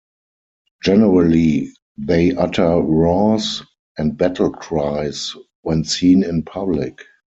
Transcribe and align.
Generally, 0.81 1.73
they 1.95 2.33
utter 2.35 2.77
roars 2.81 3.61
and 3.99 4.17
battle 4.17 4.49
cries 4.49 5.35
when 5.61 5.83
seen 5.83 6.23
in 6.23 6.41
public. 6.41 7.03